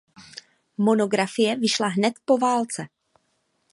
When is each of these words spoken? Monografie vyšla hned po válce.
Monografie 0.77 1.55
vyšla 1.55 1.87
hned 1.87 2.13
po 2.25 2.37
válce. 2.37 2.87